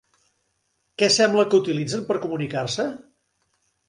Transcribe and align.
Què 1.01 1.09
sembla 1.15 1.45
que 1.51 1.59
utilitzen 1.63 2.05
per 2.07 2.17
comunicar-se? 2.23 2.87